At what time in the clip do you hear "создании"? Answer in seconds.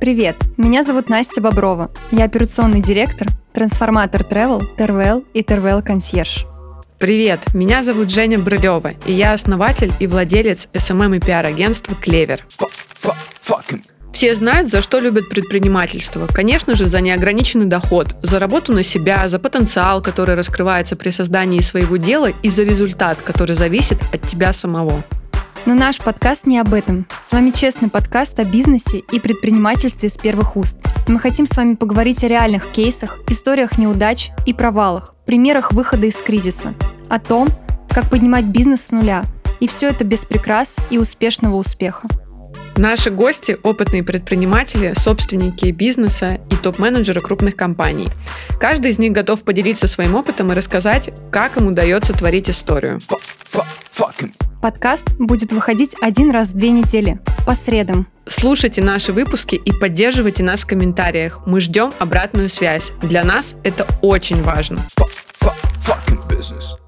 21.10-21.60